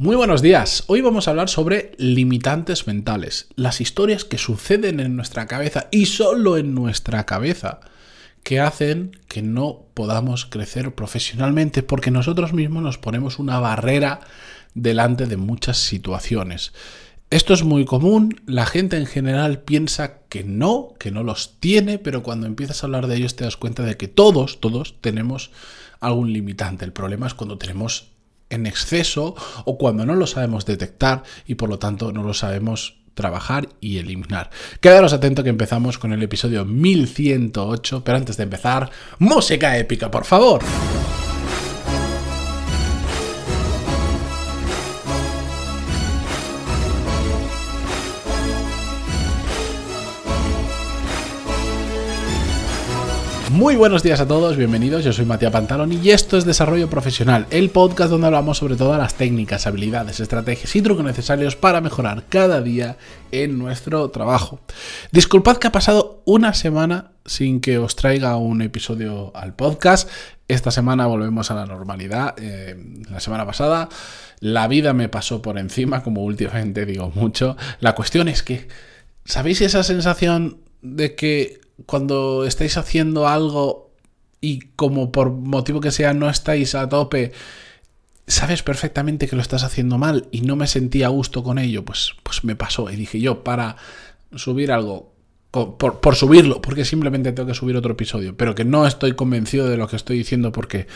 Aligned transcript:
Muy 0.00 0.14
buenos 0.14 0.42
días. 0.42 0.84
Hoy 0.86 1.00
vamos 1.00 1.26
a 1.26 1.32
hablar 1.32 1.48
sobre 1.48 1.90
limitantes 1.98 2.86
mentales, 2.86 3.48
las 3.56 3.80
historias 3.80 4.24
que 4.24 4.38
suceden 4.38 5.00
en 5.00 5.16
nuestra 5.16 5.48
cabeza 5.48 5.88
y 5.90 6.06
solo 6.06 6.56
en 6.56 6.72
nuestra 6.72 7.26
cabeza 7.26 7.80
que 8.44 8.60
hacen 8.60 9.18
que 9.26 9.42
no 9.42 9.86
podamos 9.94 10.46
crecer 10.46 10.94
profesionalmente 10.94 11.82
porque 11.82 12.12
nosotros 12.12 12.52
mismos 12.52 12.84
nos 12.84 12.96
ponemos 12.96 13.40
una 13.40 13.58
barrera 13.58 14.20
delante 14.72 15.26
de 15.26 15.36
muchas 15.36 15.78
situaciones. 15.78 16.72
Esto 17.30 17.52
es 17.52 17.64
muy 17.64 17.84
común, 17.84 18.40
la 18.46 18.66
gente 18.66 18.98
en 18.98 19.06
general 19.06 19.62
piensa 19.62 20.20
que 20.28 20.44
no, 20.44 20.94
que 21.00 21.10
no 21.10 21.24
los 21.24 21.58
tiene, 21.58 21.98
pero 21.98 22.22
cuando 22.22 22.46
empiezas 22.46 22.84
a 22.84 22.86
hablar 22.86 23.08
de 23.08 23.16
ellos 23.16 23.34
te 23.34 23.42
das 23.42 23.56
cuenta 23.56 23.82
de 23.82 23.96
que 23.96 24.06
todos, 24.06 24.60
todos 24.60 24.94
tenemos 25.00 25.50
algún 25.98 26.32
limitante. 26.32 26.84
El 26.84 26.92
problema 26.92 27.26
es 27.26 27.34
cuando 27.34 27.58
tenemos 27.58 28.12
en 28.50 28.66
exceso 28.66 29.34
o 29.64 29.78
cuando 29.78 30.06
no 30.06 30.14
lo 30.14 30.26
sabemos 30.26 30.66
detectar 30.66 31.22
y 31.46 31.54
por 31.56 31.68
lo 31.68 31.78
tanto 31.78 32.12
no 32.12 32.22
lo 32.22 32.34
sabemos 32.34 32.98
trabajar 33.14 33.68
y 33.80 33.98
eliminar. 33.98 34.50
Quedaros 34.80 35.12
atento 35.12 35.42
que 35.42 35.50
empezamos 35.50 35.98
con 35.98 36.12
el 36.12 36.22
episodio 36.22 36.64
1108, 36.64 38.04
pero 38.04 38.16
antes 38.16 38.36
de 38.36 38.44
empezar, 38.44 38.90
música 39.18 39.76
épica, 39.76 40.10
por 40.10 40.24
favor. 40.24 40.62
Muy 53.58 53.74
buenos 53.74 54.04
días 54.04 54.20
a 54.20 54.28
todos, 54.28 54.56
bienvenidos. 54.56 55.02
Yo 55.02 55.12
soy 55.12 55.24
Matías 55.24 55.50
Pantaloni 55.50 55.96
y 55.96 56.10
esto 56.10 56.38
es 56.38 56.44
Desarrollo 56.44 56.88
Profesional, 56.88 57.48
el 57.50 57.70
podcast 57.70 58.08
donde 58.08 58.28
hablamos 58.28 58.58
sobre 58.58 58.76
todas 58.76 59.00
las 59.00 59.14
técnicas, 59.14 59.66
habilidades, 59.66 60.20
estrategias 60.20 60.76
y 60.76 60.80
trucos 60.80 61.04
necesarios 61.04 61.56
para 61.56 61.80
mejorar 61.80 62.22
cada 62.28 62.60
día 62.60 62.98
en 63.32 63.58
nuestro 63.58 64.10
trabajo. 64.10 64.60
Disculpad 65.10 65.56
que 65.56 65.66
ha 65.66 65.72
pasado 65.72 66.22
una 66.24 66.54
semana 66.54 67.10
sin 67.26 67.60
que 67.60 67.78
os 67.78 67.96
traiga 67.96 68.36
un 68.36 68.62
episodio 68.62 69.32
al 69.34 69.56
podcast. 69.56 70.08
Esta 70.46 70.70
semana 70.70 71.06
volvemos 71.06 71.50
a 71.50 71.56
la 71.56 71.66
normalidad. 71.66 72.36
Eh, 72.38 72.76
la 73.10 73.18
semana 73.18 73.44
pasada 73.44 73.88
la 74.38 74.68
vida 74.68 74.92
me 74.92 75.08
pasó 75.08 75.42
por 75.42 75.58
encima, 75.58 76.04
como 76.04 76.22
últimamente 76.22 76.86
digo 76.86 77.10
mucho. 77.12 77.56
La 77.80 77.96
cuestión 77.96 78.28
es 78.28 78.44
que, 78.44 78.68
¿sabéis 79.24 79.62
esa 79.62 79.82
sensación 79.82 80.58
de 80.80 81.16
que 81.16 81.67
cuando 81.86 82.44
estáis 82.44 82.76
haciendo 82.76 83.28
algo 83.28 83.92
y 84.40 84.60
como 84.76 85.12
por 85.12 85.30
motivo 85.30 85.80
que 85.80 85.90
sea 85.90 86.14
no 86.14 86.28
estáis 86.28 86.74
a 86.74 86.88
tope, 86.88 87.32
sabes 88.26 88.62
perfectamente 88.62 89.26
que 89.26 89.36
lo 89.36 89.42
estás 89.42 89.64
haciendo 89.64 89.98
mal 89.98 90.28
y 90.30 90.42
no 90.42 90.56
me 90.56 90.66
sentía 90.66 91.06
a 91.06 91.10
gusto 91.10 91.42
con 91.42 91.58
ello, 91.58 91.84
pues, 91.84 92.12
pues 92.22 92.44
me 92.44 92.56
pasó 92.56 92.90
y 92.90 92.96
dije 92.96 93.20
yo, 93.20 93.42
para 93.42 93.76
subir 94.34 94.70
algo 94.70 95.17
por, 95.50 96.14
subirlo, 96.14 96.60
porque 96.60 96.84
simplemente 96.84 97.32
tengo 97.32 97.46
que 97.46 97.54
subir 97.54 97.74
otro 97.74 97.92
episodio, 97.92 98.36
pero 98.36 98.54
que 98.54 98.66
no 98.66 98.86
estoy 98.86 99.14
convencido 99.14 99.66
de 99.66 99.78
lo 99.78 99.88
que 99.88 99.96
estoy 99.96 100.18
diciendo 100.18 100.52
porque, 100.52 100.86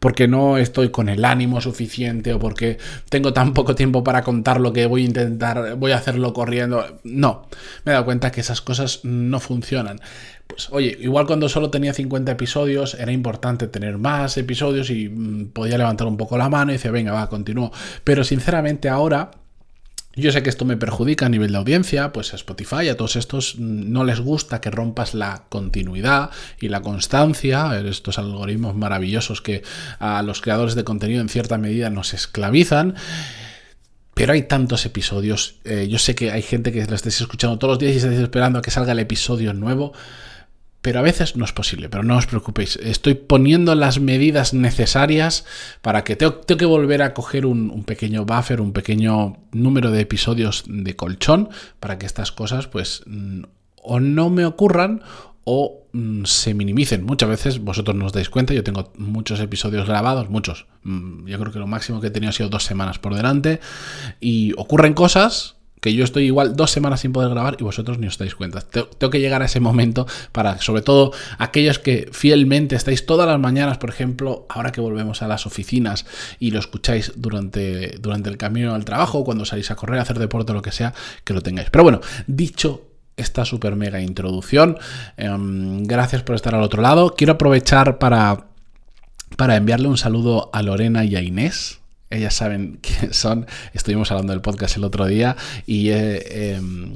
porque 0.00 0.28
no 0.28 0.58
estoy 0.58 0.90
con 0.90 1.08
el 1.08 1.24
ánimo 1.24 1.62
suficiente 1.62 2.34
o 2.34 2.38
porque 2.38 2.76
tengo 3.08 3.32
tan 3.32 3.54
poco 3.54 3.74
tiempo 3.74 4.04
para 4.04 4.22
contar 4.22 4.60
lo 4.60 4.72
que 4.74 4.84
voy 4.84 5.02
a 5.02 5.06
intentar, 5.06 5.76
voy 5.76 5.92
a 5.92 5.96
hacerlo 5.96 6.34
corriendo. 6.34 7.00
No, 7.04 7.46
me 7.84 7.92
he 7.92 7.94
dado 7.94 8.04
cuenta 8.04 8.30
que 8.30 8.42
esas 8.42 8.60
cosas 8.60 9.00
no 9.02 9.40
funcionan. 9.40 9.98
Pues 10.46 10.68
oye, 10.70 10.94
igual 11.00 11.26
cuando 11.26 11.48
solo 11.48 11.70
tenía 11.70 11.94
50 11.94 12.32
episodios 12.32 12.94
era 12.94 13.12
importante 13.12 13.66
tener 13.66 13.96
más 13.96 14.36
episodios 14.36 14.90
y 14.90 15.08
mm, 15.08 15.52
podía 15.52 15.78
levantar 15.78 16.06
un 16.06 16.18
poco 16.18 16.36
la 16.36 16.50
mano 16.50 16.70
y 16.70 16.74
decir, 16.74 16.90
venga, 16.90 17.12
va, 17.12 17.30
continúo. 17.30 17.72
Pero 18.04 18.24
sinceramente 18.24 18.90
ahora 18.90 19.30
yo 20.14 20.30
sé 20.30 20.42
que 20.42 20.50
esto 20.50 20.64
me 20.64 20.76
perjudica 20.76 21.26
a 21.26 21.28
nivel 21.30 21.52
de 21.52 21.58
audiencia, 21.58 22.12
pues 22.12 22.32
a 22.34 22.36
Spotify, 22.36 22.88
a 22.88 22.96
todos 22.96 23.16
estos 23.16 23.58
no 23.58 24.04
les 24.04 24.20
gusta 24.20 24.60
que 24.60 24.70
rompas 24.70 25.14
la 25.14 25.44
continuidad 25.48 26.30
y 26.60 26.68
la 26.68 26.82
constancia, 26.82 27.78
estos 27.80 28.18
algoritmos 28.18 28.74
maravillosos 28.74 29.40
que 29.40 29.62
a 29.98 30.22
los 30.22 30.42
creadores 30.42 30.74
de 30.74 30.84
contenido 30.84 31.22
en 31.22 31.30
cierta 31.30 31.56
medida 31.56 31.88
nos 31.88 32.12
esclavizan. 32.12 32.94
Pero 34.14 34.34
hay 34.34 34.42
tantos 34.42 34.84
episodios, 34.84 35.56
eh, 35.64 35.88
yo 35.88 35.98
sé 35.98 36.14
que 36.14 36.30
hay 36.30 36.42
gente 36.42 36.70
que 36.70 36.84
lo 36.84 36.94
estéis 36.94 37.22
escuchando 37.22 37.58
todos 37.58 37.72
los 37.72 37.78
días 37.78 37.94
y 37.94 37.96
estáis 37.96 38.18
esperando 38.20 38.58
a 38.58 38.62
que 38.62 38.70
salga 38.70 38.92
el 38.92 38.98
episodio 38.98 39.54
nuevo 39.54 39.94
pero 40.82 40.98
a 40.98 41.02
veces 41.02 41.36
no 41.36 41.44
es 41.44 41.52
posible, 41.52 41.88
pero 41.88 42.02
no 42.02 42.16
os 42.16 42.26
preocupéis, 42.26 42.76
estoy 42.82 43.14
poniendo 43.14 43.74
las 43.76 44.00
medidas 44.00 44.52
necesarias 44.52 45.46
para 45.80 46.02
que 46.02 46.16
tengo, 46.16 46.40
que 46.40 46.64
volver 46.66 47.02
a 47.02 47.14
coger 47.14 47.46
un, 47.46 47.84
pequeño 47.84 48.26
buffer, 48.26 48.60
un 48.60 48.72
pequeño 48.72 49.38
número 49.52 49.92
de 49.92 50.00
episodios 50.00 50.64
de 50.66 50.96
colchón 50.96 51.50
para 51.78 51.98
que 51.98 52.06
estas 52.06 52.32
cosas 52.32 52.66
pues 52.66 53.02
mm, 53.06 53.44
o 53.76 54.00
no 54.00 54.28
me 54.28 54.44
ocurran 54.44 55.02
o 55.44 55.86
mm, 55.92 56.24
se 56.24 56.52
minimicen. 56.52 57.04
Muchas 57.04 57.28
veces 57.28 57.60
vosotros 57.60 57.96
no 57.96 58.06
os 58.06 58.12
dais 58.12 58.28
cuenta, 58.28 58.52
yo 58.52 58.64
tengo 58.64 58.92
muchos 58.98 59.38
episodios 59.38 59.86
grabados, 59.86 60.30
muchos, 60.30 60.66
mm, 60.82 61.26
yo 61.26 61.38
creo 61.38 61.52
que 61.52 61.60
lo 61.60 61.68
máximo 61.68 62.00
que 62.00 62.08
he 62.08 62.10
tenido 62.10 62.30
ha 62.30 62.32
sido 62.32 62.48
dos 62.48 62.64
semanas 62.64 62.98
por 62.98 63.14
delante 63.14 63.60
y 64.20 64.52
ocurren 64.56 64.94
cosas 64.94 65.61
que 65.82 65.92
yo 65.92 66.04
estoy 66.04 66.26
igual 66.26 66.54
dos 66.54 66.70
semanas 66.70 67.00
sin 67.00 67.12
poder 67.12 67.30
grabar 67.30 67.56
y 67.58 67.64
vosotros 67.64 67.98
ni 67.98 68.06
os 68.06 68.16
dais 68.16 68.36
cuenta. 68.36 68.60
Tengo 68.60 69.10
que 69.10 69.18
llegar 69.18 69.42
a 69.42 69.46
ese 69.46 69.58
momento 69.58 70.06
para, 70.30 70.60
sobre 70.60 70.80
todo, 70.80 71.12
aquellos 71.38 71.80
que 71.80 72.08
fielmente 72.12 72.76
estáis 72.76 73.04
todas 73.04 73.26
las 73.26 73.40
mañanas, 73.40 73.78
por 73.78 73.90
ejemplo, 73.90 74.46
ahora 74.48 74.70
que 74.70 74.80
volvemos 74.80 75.22
a 75.22 75.26
las 75.26 75.44
oficinas 75.44 76.06
y 76.38 76.52
lo 76.52 76.60
escucháis 76.60 77.14
durante, 77.16 77.98
durante 77.98 78.30
el 78.30 78.36
camino 78.36 78.76
al 78.76 78.84
trabajo, 78.84 79.24
cuando 79.24 79.44
salís 79.44 79.72
a 79.72 79.74
correr, 79.74 79.98
a 79.98 80.02
hacer 80.02 80.20
deporte 80.20 80.52
lo 80.52 80.62
que 80.62 80.70
sea, 80.70 80.94
que 81.24 81.34
lo 81.34 81.40
tengáis. 81.40 81.68
Pero 81.70 81.82
bueno, 81.82 82.00
dicho 82.28 82.86
esta 83.16 83.44
super 83.44 83.74
mega 83.74 84.00
introducción, 84.00 84.78
em, 85.16 85.82
gracias 85.82 86.22
por 86.22 86.36
estar 86.36 86.54
al 86.54 86.62
otro 86.62 86.80
lado. 86.80 87.16
Quiero 87.16 87.32
aprovechar 87.32 87.98
para, 87.98 88.46
para 89.36 89.56
enviarle 89.56 89.88
un 89.88 89.98
saludo 89.98 90.48
a 90.52 90.62
Lorena 90.62 91.04
y 91.04 91.16
a 91.16 91.22
Inés 91.22 91.81
ellas 92.12 92.34
saben 92.34 92.78
quién 92.82 93.12
son. 93.12 93.46
Estuvimos 93.74 94.10
hablando 94.10 94.32
del 94.32 94.42
podcast 94.42 94.76
el 94.76 94.84
otro 94.84 95.06
día 95.06 95.36
y, 95.66 95.90
eh, 95.90 96.54
em, 96.56 96.94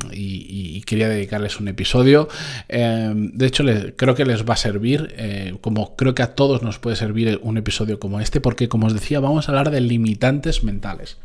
quería 0.84 1.08
dedicarles 1.08 1.58
un 1.58 1.68
episodio. 1.68 2.28
Em, 2.68 3.32
de 3.32 3.46
hecho, 3.46 3.64
creo 3.96 4.14
que 4.14 4.24
les 4.24 4.48
va 4.48 4.54
a 4.54 4.56
servir, 4.56 5.14
eh, 5.16 5.54
como 5.60 5.96
creo 5.96 6.14
que 6.14 6.22
a 6.22 6.34
todos 6.34 6.62
nos 6.62 6.78
puede 6.78 6.96
servir 6.96 7.40
un 7.42 7.56
episodio 7.56 7.98
como 7.98 8.20
este, 8.20 8.40
porque 8.40 8.68
como 8.68 8.86
os 8.86 8.94
decía, 8.94 9.20
vamos 9.20 9.48
a 9.48 9.52
hablar 9.52 9.70
de 9.70 9.80
limitantes 9.80 10.62
mentales. 10.62 11.16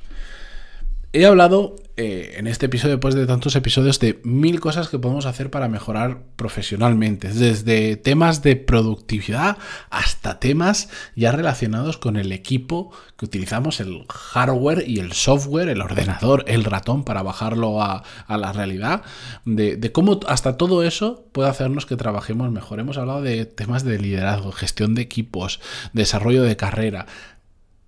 He 1.14 1.26
hablado 1.26 1.76
eh, 1.98 2.36
en 2.38 2.48
este 2.48 2.68
episodio, 2.68 2.96
después 2.96 3.16
de 3.16 3.28
tantos 3.28 3.58
episodios, 3.58 4.00
de 4.00 4.22
mil 4.24 4.62
cosas 4.62 4.88
que 4.88 4.98
podemos 4.98 5.26
hacer 5.26 5.52
para 5.52 5.68
mejorar 5.68 6.24
profesionalmente, 6.38 7.34
desde 7.34 7.98
temas 7.98 8.42
de 8.44 8.56
productividad 8.56 9.58
hasta 9.90 10.40
temas 10.40 10.88
ya 11.18 11.34
relacionados 11.34 11.98
con 11.98 12.16
el 12.16 12.32
equipo 12.32 12.94
que 13.18 13.26
utilizamos, 13.26 13.82
el 13.82 14.06
hardware 14.08 14.86
y 14.88 15.00
el 15.00 15.12
software, 15.12 15.68
el 15.68 15.82
ordenador, 15.82 16.46
el 16.48 16.64
ratón 16.64 17.04
para 17.04 17.24
bajarlo 17.24 17.84
a, 17.84 18.04
la 18.30 18.54
realidad, 18.54 19.02
de, 19.44 19.76
de, 19.76 19.92
cómo 19.92 20.22
hasta 20.28 20.56
todo 20.56 20.82
eso 20.82 21.26
puede 21.34 21.50
hacernos 21.50 21.86
que 21.86 21.98
trabajemos 21.98 22.50
mejor. 22.52 22.80
Hemos 22.80 22.98
hablado 22.98 23.22
de 23.22 23.46
temas 23.46 23.84
de 23.84 24.00
liderazgo, 24.00 24.54
gestión 24.54 24.96
de 24.96 25.02
equipos, 25.02 25.60
desarrollo 25.92 26.44
de 26.44 26.56
carrera, 26.56 27.06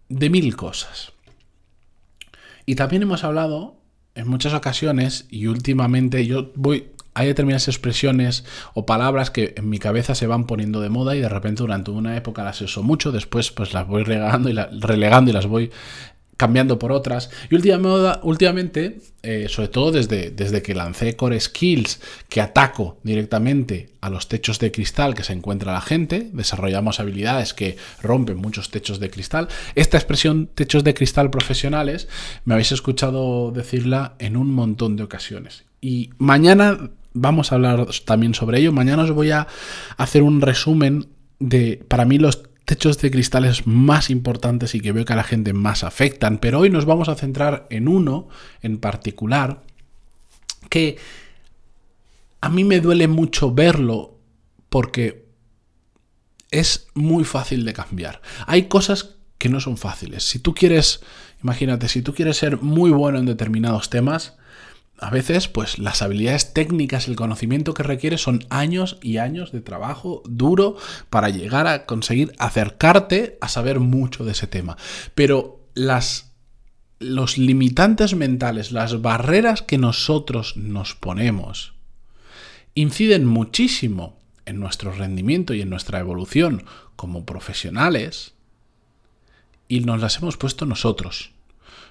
de 0.10 0.30
mil 0.30 0.58
cosas. 0.58 1.13
Y 2.66 2.76
también 2.76 3.04
hemos 3.04 3.24
hablado 3.24 3.76
en 4.16 4.28
muchas 4.28 4.54
ocasiones 4.54 5.26
y 5.30 5.48
últimamente 5.48 6.26
yo 6.26 6.52
voy 6.56 6.94
hay 7.16 7.28
determinadas 7.28 7.68
expresiones 7.68 8.44
o 8.74 8.86
palabras 8.86 9.30
que 9.30 9.54
en 9.58 9.70
mi 9.70 9.78
cabeza 9.78 10.16
se 10.16 10.28
van 10.28 10.46
poniendo 10.46 10.82
de 10.82 10.90
moda 10.90 11.16
y 11.16 11.22
de 11.22 11.30
repente 11.30 11.62
durante 11.62 11.92
una 11.92 12.18
época 12.18 12.44
las 12.44 12.60
uso 12.62 12.82
mucho, 12.82 13.12
después 13.12 13.52
pues 13.52 13.74
las 13.74 13.88
voy 13.88 14.04
relegando 14.04 14.50
y, 14.50 14.56
relegando 14.80 15.30
y 15.30 15.34
las 15.34 15.46
voy 15.46 15.72
cambiando 16.44 16.78
por 16.78 16.92
otras. 16.92 17.30
Y 17.50 17.56
últimamente, 17.56 19.00
eh, 19.22 19.46
sobre 19.48 19.70
todo 19.70 19.94
desde, 19.94 20.30
desde 20.30 20.62
que 20.62 20.76
lancé 20.76 21.16
Core 21.16 21.40
Skills, 21.40 22.02
que 22.28 22.42
ataco 22.42 22.98
directamente 23.02 23.92
a 24.02 24.10
los 24.10 24.28
techos 24.28 24.60
de 24.60 24.70
cristal 24.70 25.16
que 25.16 25.24
se 25.24 25.32
encuentra 25.32 25.72
la 25.72 25.80
gente, 25.80 26.30
desarrollamos 26.34 27.00
habilidades 27.00 27.54
que 27.54 27.78
rompen 28.02 28.36
muchos 28.36 28.72
techos 28.72 29.00
de 29.00 29.10
cristal. 29.10 29.48
Esta 29.76 29.96
expresión 29.96 30.50
techos 30.54 30.84
de 30.84 30.94
cristal 30.94 31.30
profesionales 31.30 32.10
me 32.44 32.56
habéis 32.56 32.74
escuchado 32.74 33.52
decirla 33.52 34.16
en 34.20 34.36
un 34.36 34.52
montón 34.52 34.98
de 34.98 35.04
ocasiones. 35.04 35.64
Y 35.80 36.10
mañana 36.18 36.92
vamos 37.14 37.54
a 37.54 37.56
hablar 37.56 37.88
también 38.04 38.34
sobre 38.34 38.60
ello. 38.60 38.74
Mañana 38.74 39.04
os 39.04 39.12
voy 39.12 39.32
a 39.32 39.48
hacer 39.96 40.24
un 40.24 40.42
resumen 40.42 41.08
de, 41.40 41.82
para 41.88 42.04
mí, 42.04 42.18
los 42.18 42.44
techos 42.66 42.98
de 43.00 43.12
cristales 43.12 43.68
más 43.68 44.10
importantes 44.10 44.76
y 44.76 44.82
que 44.82 44.92
veo 44.92 45.06
que 45.06 45.14
a 45.14 45.18
la 45.18 45.24
gente 45.24 45.54
más 45.54 45.84
afectan, 45.84 46.38
pero 46.38 46.60
hoy 46.60 46.70
nos 46.70 46.86
vamos 46.86 47.10
a 47.10 47.16
centrar 47.16 47.68
en 47.70 47.88
uno 47.88 48.30
en 48.62 48.78
particular 48.78 49.64
que 50.70 50.98
a 52.42 52.50
mí 52.50 52.64
me 52.64 52.80
duele 52.80 53.08
mucho 53.08 53.54
verlo 53.54 54.18
porque 54.70 55.26
es 56.52 56.88
muy 56.94 57.24
fácil 57.24 57.66
de 57.66 57.74
cambiar. 57.74 58.22
Hay 58.48 58.64
cosas 58.64 59.16
que 59.38 59.50
no 59.50 59.60
son 59.60 59.78
fáciles. 59.78 60.24
Si 60.24 60.40
tú 60.40 60.54
quieres, 60.54 61.02
Imagínate, 61.44 61.90
si 61.90 62.02
tú 62.02 62.14
quieres 62.14 62.38
ser 62.38 62.62
muy 62.62 62.90
bueno 62.92 63.20
en 63.20 63.26
determinados 63.26 63.90
temas, 63.90 64.38
a 65.04 65.10
veces, 65.10 65.50
pues 65.50 65.80
las 65.80 66.02
habilidades 66.02 66.54
técnicas, 66.54 67.10
el 67.10 67.18
conocimiento 67.18 67.74
que 67.74 67.84
requiere 67.84 68.18
son 68.18 68.46
años 68.50 68.98
y 69.02 69.18
años 69.18 69.52
de 69.52 69.60
trabajo 69.60 70.24
duro 70.26 70.78
para 71.10 71.28
llegar 71.28 71.68
a 71.68 71.86
conseguir 71.86 72.32
acercarte 72.38 73.38
a 73.42 73.50
saber 73.50 73.82
mucho 73.82 74.24
de 74.24 74.32
ese 74.32 74.48
tema. 74.48 74.78
Pero 75.14 75.60
las 75.74 76.32
los 77.00 77.38
limitantes 77.38 78.16
mentales, 78.16 78.72
las 78.72 79.02
barreras 79.02 79.62
que 79.62 79.78
nosotros 79.78 80.56
nos 80.56 80.96
ponemos, 80.96 81.74
inciden 82.74 83.26
muchísimo 83.26 84.18
en 84.46 84.62
nuestro 84.62 84.94
rendimiento 84.94 85.54
y 85.54 85.60
en 85.60 85.70
nuestra 85.70 86.00
evolución 86.00 86.64
como 86.96 87.26
profesionales 87.26 88.36
y 89.68 89.82
nos 89.82 90.00
las 90.00 90.16
hemos 90.16 90.38
puesto 90.38 90.66
nosotros 90.66 91.34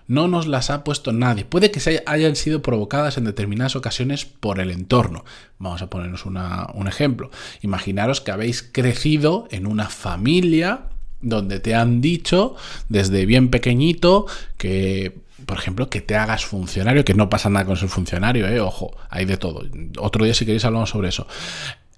no 0.07 0.29
nos 0.29 0.47
las 0.47 0.71
ha 0.71 0.85
puesto 0.85 1.13
nadie. 1.13 1.45
Puede 1.45 1.71
que 1.71 1.81
se 1.81 2.03
hayan 2.07 2.37
sido 2.37 2.63
provocadas 2.63 3.19
en 3.19 3.25
determinadas 3.25 3.77
ocasiones 3.77 4.25
por 4.25 4.61
el 4.61 4.71
entorno. 4.71 5.25
Vamos 5.59 5.83
a 5.83 5.89
ponernos 5.89 6.27
un 6.27 6.89
ejemplo. 6.89 7.31
Imaginaros 7.63 8.21
que 8.21 8.31
habéis 8.31 8.63
crecido 8.63 9.49
en 9.51 9.67
una 9.67 9.89
familia 9.89 10.83
donde 11.21 11.61
te 11.61 11.75
han 11.75 12.01
dicho 12.01 12.57
desde 12.89 13.27
bien 13.27 13.49
pequeñito 13.49 14.27
que, 14.59 15.21
por 15.47 15.57
ejemplo, 15.57 15.89
que 15.89 16.01
te 16.01 16.17
hagas 16.17 16.45
funcionario, 16.45 17.05
que 17.05 17.15
no 17.15 17.31
pasa 17.31 17.49
nada 17.49 17.65
con 17.65 17.77
ser 17.77 17.89
funcionario, 17.89 18.49
¿eh? 18.49 18.61
ojo, 18.61 18.97
hay 19.09 19.25
de 19.25 19.37
todo. 19.37 19.65
Otro 19.99 20.25
día 20.25 20.35
si 20.35 20.45
queréis 20.45 20.65
hablamos 20.65 20.91
sobre 20.91 21.09
eso 21.11 21.27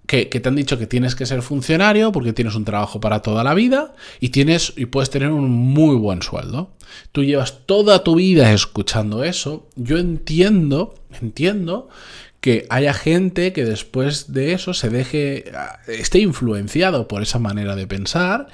que, 0.06 0.26
te 0.26 0.48
han 0.48 0.56
dicho 0.56 0.78
que 0.78 0.86
tienes 0.86 1.14
que 1.14 1.26
ser 1.26 1.42
funcionario 1.42 2.12
porque 2.12 2.32
tienes 2.32 2.54
un 2.54 2.64
trabajo 2.64 3.00
para 3.00 3.20
toda 3.20 3.42
la 3.42 3.54
vida 3.54 3.94
y, 4.20 4.28
tienes, 4.28 4.74
y 4.76 4.86
puedes 4.86 5.10
tener 5.10 5.30
un 5.30 5.50
muy 5.50 5.96
buen 5.96 6.22
sueldo. 6.22 6.70
Tú 7.12 7.24
llevas 7.24 7.66
toda 7.66 8.04
tu 8.04 8.16
vida 8.16 8.52
escuchando 8.52 9.24
eso. 9.24 9.66
Yo 9.76 9.98
entiendo, 9.98 10.94
entiendo 11.20 11.88
que 12.40 12.66
haya 12.68 12.92
gente 12.92 13.54
que 13.54 13.64
después 13.64 14.32
de 14.34 14.52
eso 14.52 14.74
se 14.74 14.90
deje, 14.90 15.50
esté 15.88 16.18
influenciado 16.18 17.08
por 17.08 17.22
esa 17.22 17.38
manera 17.38 17.74
de 17.74 17.86
pensar 17.86 18.48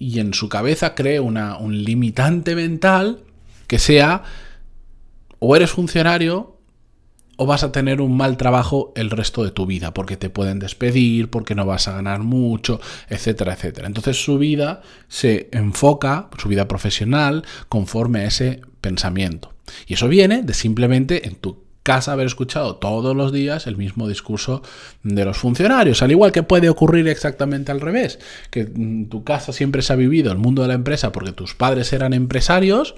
y 0.00 0.18
en 0.18 0.34
su 0.34 0.48
cabeza 0.48 0.96
cree 0.96 1.20
una, 1.20 1.56
un 1.56 1.84
limitante 1.84 2.56
mental 2.56 3.20
que 3.68 3.78
sea 3.78 4.24
o 5.38 5.54
eres 5.54 5.70
funcionario 5.70 6.55
o 7.36 7.46
vas 7.46 7.62
a 7.62 7.72
tener 7.72 8.00
un 8.00 8.16
mal 8.16 8.36
trabajo 8.36 8.92
el 8.96 9.10
resto 9.10 9.44
de 9.44 9.50
tu 9.50 9.66
vida, 9.66 9.92
porque 9.94 10.16
te 10.16 10.30
pueden 10.30 10.58
despedir, 10.58 11.30
porque 11.30 11.54
no 11.54 11.66
vas 11.66 11.88
a 11.88 11.92
ganar 11.92 12.20
mucho, 12.20 12.80
etcétera, 13.08 13.54
etcétera. 13.54 13.86
Entonces 13.86 14.22
su 14.22 14.38
vida 14.38 14.82
se 15.08 15.48
enfoca, 15.52 16.28
su 16.38 16.48
vida 16.48 16.66
profesional, 16.66 17.44
conforme 17.68 18.20
a 18.20 18.26
ese 18.26 18.60
pensamiento. 18.80 19.52
Y 19.86 19.94
eso 19.94 20.08
viene 20.08 20.42
de 20.42 20.54
simplemente 20.54 21.26
en 21.28 21.34
tu 21.36 21.66
casa 21.86 22.12
haber 22.12 22.26
escuchado 22.26 22.76
todos 22.76 23.14
los 23.14 23.32
días 23.32 23.68
el 23.68 23.76
mismo 23.76 24.08
discurso 24.08 24.60
de 25.04 25.24
los 25.24 25.36
funcionarios, 25.36 26.02
al 26.02 26.10
igual 26.10 26.32
que 26.32 26.42
puede 26.42 26.68
ocurrir 26.68 27.06
exactamente 27.06 27.70
al 27.70 27.80
revés, 27.80 28.18
que 28.50 28.62
en 28.62 29.08
tu 29.08 29.22
casa 29.22 29.52
siempre 29.52 29.82
se 29.82 29.92
ha 29.92 29.96
vivido 29.96 30.32
el 30.32 30.38
mundo 30.38 30.62
de 30.62 30.68
la 30.68 30.74
empresa 30.74 31.12
porque 31.12 31.30
tus 31.30 31.54
padres 31.54 31.92
eran 31.92 32.12
empresarios, 32.12 32.96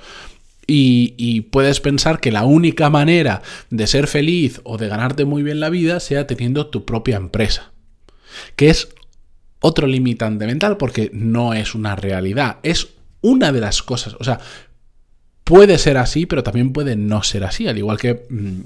y, 0.70 1.40
puedes 1.50 1.80
pensar 1.80 2.20
que 2.20 2.30
la 2.30 2.44
única 2.44 2.90
manera 2.90 3.40
de 3.70 3.86
ser 3.86 4.06
feliz 4.06 4.60
o 4.64 4.76
de 4.76 4.88
ganarte 4.88 5.24
muy 5.24 5.42
bien 5.42 5.60
la 5.60 5.70
vida 5.70 5.98
sea 5.98 6.26
teniendo 6.26 6.66
tu 6.66 6.84
propia 6.84 7.16
empresa. 7.16 7.72
Que 8.54 8.68
es 8.68 8.88
otro 9.60 9.86
limitante 9.86 10.46
mental 10.46 10.76
porque 10.76 11.10
no 11.14 11.54
es 11.54 11.74
una 11.74 11.96
realidad. 11.96 12.58
Es 12.62 12.88
una 13.22 13.50
de 13.50 13.60
las 13.60 13.82
cosas. 13.82 14.14
O 14.20 14.24
sea, 14.24 14.40
puede 15.42 15.78
ser 15.78 15.96
así, 15.96 16.26
pero 16.26 16.42
también 16.42 16.74
puede 16.74 16.96
no 16.96 17.22
ser 17.22 17.44
así. 17.44 17.66
Al 17.66 17.78
igual 17.78 17.98
que... 17.98 18.26
Mm, 18.28 18.60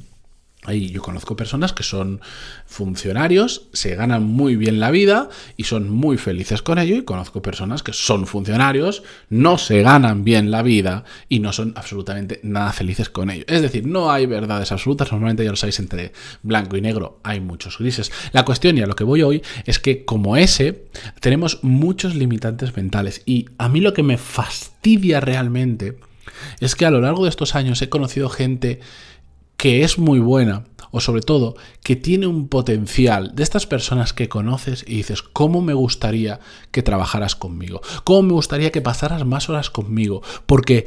Ahí 0.64 0.90
yo 0.90 1.02
conozco 1.02 1.34
personas 1.34 1.72
que 1.72 1.82
son 1.82 2.20
funcionarios, 2.66 3.68
se 3.72 3.96
ganan 3.96 4.22
muy 4.22 4.54
bien 4.54 4.78
la 4.78 4.92
vida 4.92 5.28
y 5.56 5.64
son 5.64 5.90
muy 5.90 6.18
felices 6.18 6.62
con 6.62 6.78
ello. 6.78 6.94
Y 6.94 7.02
conozco 7.02 7.42
personas 7.42 7.82
que 7.82 7.92
son 7.92 8.28
funcionarios, 8.28 9.02
no 9.28 9.58
se 9.58 9.82
ganan 9.82 10.22
bien 10.22 10.52
la 10.52 10.62
vida 10.62 11.02
y 11.28 11.40
no 11.40 11.52
son 11.52 11.72
absolutamente 11.74 12.38
nada 12.44 12.72
felices 12.72 13.08
con 13.08 13.30
ello. 13.30 13.44
Es 13.48 13.60
decir, 13.60 13.88
no 13.88 14.12
hay 14.12 14.26
verdades 14.26 14.70
absolutas. 14.70 15.10
Normalmente 15.10 15.44
ya 15.44 15.50
lo 15.50 15.56
sabéis, 15.56 15.80
entre 15.80 16.12
blanco 16.44 16.76
y 16.76 16.80
negro 16.80 17.18
hay 17.24 17.40
muchos 17.40 17.78
grises. 17.78 18.12
La 18.30 18.44
cuestión 18.44 18.78
y 18.78 18.82
a 18.82 18.86
lo 18.86 18.94
que 18.94 19.02
voy 19.02 19.22
hoy 19.22 19.42
es 19.64 19.80
que 19.80 20.04
como 20.04 20.36
ese 20.36 20.84
tenemos 21.18 21.58
muchos 21.62 22.14
limitantes 22.14 22.76
mentales. 22.76 23.22
Y 23.26 23.46
a 23.58 23.68
mí 23.68 23.80
lo 23.80 23.94
que 23.94 24.04
me 24.04 24.16
fastidia 24.16 25.18
realmente 25.18 25.98
es 26.60 26.76
que 26.76 26.86
a 26.86 26.90
lo 26.90 27.00
largo 27.00 27.24
de 27.24 27.30
estos 27.30 27.54
años 27.54 27.82
he 27.82 27.88
conocido 27.88 28.28
gente 28.28 28.80
que 29.62 29.84
es 29.84 29.96
muy 29.96 30.18
buena 30.18 30.64
o 30.90 30.98
sobre 30.98 31.22
todo 31.22 31.54
que 31.84 31.94
tiene 31.94 32.26
un 32.26 32.48
potencial 32.48 33.32
de 33.36 33.44
estas 33.44 33.64
personas 33.64 34.12
que 34.12 34.28
conoces 34.28 34.84
y 34.88 34.96
dices, 34.96 35.22
¿cómo 35.22 35.62
me 35.62 35.72
gustaría 35.72 36.40
que 36.72 36.82
trabajaras 36.82 37.36
conmigo? 37.36 37.80
¿Cómo 38.02 38.22
me 38.22 38.32
gustaría 38.32 38.72
que 38.72 38.80
pasaras 38.80 39.24
más 39.24 39.48
horas 39.48 39.70
conmigo? 39.70 40.20
Porque 40.46 40.86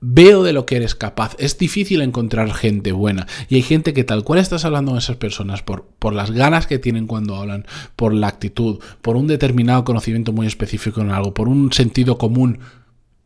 veo 0.00 0.42
de 0.42 0.52
lo 0.52 0.66
que 0.66 0.76
eres 0.76 0.94
capaz. 0.94 1.34
Es 1.38 1.56
difícil 1.56 2.02
encontrar 2.02 2.52
gente 2.52 2.92
buena. 2.92 3.26
Y 3.48 3.54
hay 3.54 3.62
gente 3.62 3.94
que 3.94 4.04
tal 4.04 4.24
cual 4.24 4.38
estás 4.38 4.66
hablando 4.66 4.90
con 4.90 4.98
esas 4.98 5.16
personas, 5.16 5.62
por, 5.62 5.86
por 5.98 6.12
las 6.12 6.32
ganas 6.32 6.66
que 6.66 6.78
tienen 6.78 7.06
cuando 7.06 7.36
hablan, 7.36 7.64
por 7.96 8.12
la 8.12 8.28
actitud, 8.28 8.78
por 9.00 9.16
un 9.16 9.26
determinado 9.26 9.84
conocimiento 9.84 10.34
muy 10.34 10.46
específico 10.46 11.00
en 11.00 11.12
algo, 11.12 11.32
por 11.32 11.48
un 11.48 11.72
sentido 11.72 12.18
común 12.18 12.58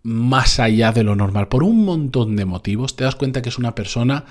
más 0.06 0.60
allá 0.60 0.92
de 0.92 1.02
lo 1.02 1.16
normal. 1.16 1.48
Por 1.48 1.64
un 1.64 1.84
montón 1.84 2.36
de 2.36 2.44
motivos 2.44 2.94
te 2.94 3.02
das 3.02 3.16
cuenta 3.16 3.42
que 3.42 3.48
es 3.48 3.58
una 3.58 3.74
persona 3.74 4.24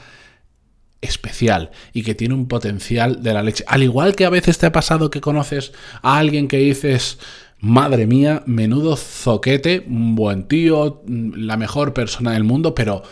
especial 1.02 1.72
y 1.92 2.04
que 2.04 2.16
tiene 2.16 2.34
un 2.34 2.48
potencial 2.48 3.22
de 3.22 3.34
la 3.34 3.44
leche. 3.44 3.66
Al 3.68 3.84
igual 3.84 4.16
que 4.16 4.24
a 4.24 4.30
veces 4.30 4.58
te 4.58 4.68
ha 4.68 4.72
pasado 4.72 5.12
que 5.12 5.20
conoces 5.20 5.74
a 6.02 6.18
alguien 6.18 6.48
que 6.48 6.58
dices, 6.58 7.20
madre 7.60 8.08
mía, 8.08 8.42
menudo 8.46 8.96
zoquete, 8.96 9.86
un 9.86 10.16
buen 10.16 10.48
tío, 10.48 11.04
la 11.08 11.58
mejor 11.58 11.94
persona 11.94 12.32
del 12.32 12.46
mundo, 12.46 12.74
pero 12.74 13.04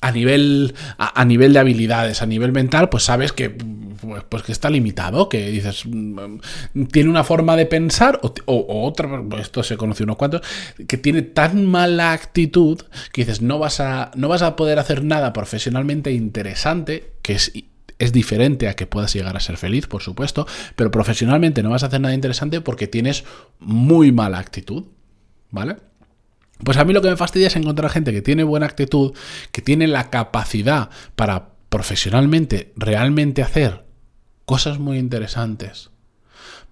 a 0.00 0.12
nivel, 0.12 0.74
a, 0.98 1.24
nivel 1.24 1.52
de 1.52 1.58
habilidades, 1.58 2.22
a 2.22 2.26
nivel 2.26 2.52
mental, 2.52 2.88
pues 2.88 3.04
sabes 3.04 3.32
que, 3.32 3.50
pues, 3.50 4.24
pues, 4.28 4.42
que 4.42 4.52
está 4.52 4.70
limitado, 4.70 5.28
que 5.28 5.50
dices, 5.50 5.84
mm, 5.86 6.38
tiene 6.92 7.10
una 7.10 7.24
forma 7.24 7.56
de 7.56 7.66
pensar, 7.66 8.20
o, 8.22 8.84
otra, 8.84 9.22
pues 9.28 9.42
esto 9.42 9.62
se 9.62 9.76
conoce 9.76 10.04
unos 10.04 10.16
cuantos, 10.16 10.42
que 10.86 10.96
tiene 10.96 11.22
tan 11.22 11.66
mala 11.66 12.12
actitud 12.12 12.82
que 13.12 13.22
dices, 13.22 13.40
no 13.40 13.58
vas 13.58 13.80
a, 13.80 14.10
no 14.14 14.28
vas 14.28 14.42
a 14.42 14.56
poder 14.56 14.78
hacer 14.78 15.02
nada 15.04 15.32
profesionalmente 15.32 16.12
interesante, 16.12 17.12
que 17.22 17.34
es 17.34 17.52
es 17.98 18.12
diferente 18.12 18.68
a 18.68 18.74
que 18.74 18.86
puedas 18.86 19.14
llegar 19.14 19.36
a 19.38 19.40
ser 19.40 19.56
feliz, 19.56 19.86
por 19.86 20.02
supuesto, 20.02 20.46
pero 20.74 20.90
profesionalmente 20.90 21.62
no 21.62 21.70
vas 21.70 21.82
a 21.82 21.86
hacer 21.86 22.00
nada 22.00 22.14
interesante 22.14 22.60
porque 22.60 22.86
tienes 22.86 23.24
muy 23.58 24.12
mala 24.12 24.38
actitud, 24.38 24.84
¿vale? 25.50 25.76
Pues 26.64 26.78
a 26.78 26.84
mí 26.84 26.92
lo 26.92 27.02
que 27.02 27.10
me 27.10 27.16
fastidia 27.16 27.48
es 27.48 27.56
encontrar 27.56 27.90
gente 27.90 28.12
que 28.12 28.22
tiene 28.22 28.44
buena 28.44 28.66
actitud, 28.66 29.14
que 29.52 29.62
tiene 29.62 29.86
la 29.86 30.10
capacidad 30.10 30.90
para 31.14 31.50
profesionalmente 31.68 32.72
realmente 32.76 33.42
hacer 33.42 33.84
cosas 34.44 34.78
muy 34.78 34.98
interesantes, 34.98 35.90